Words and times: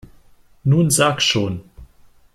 Nun 0.63 0.89
sag 0.89 1.21
schon! 1.21 1.61